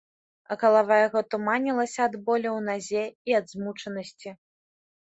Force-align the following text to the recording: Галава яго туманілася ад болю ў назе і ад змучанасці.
Галава 0.61 0.97
яго 1.07 1.21
туманілася 1.35 1.99
ад 2.09 2.17
болю 2.25 2.49
ў 2.57 2.61
назе 2.71 3.03
і 3.31 3.39
ад 3.43 3.57
змучанасці. 3.57 4.29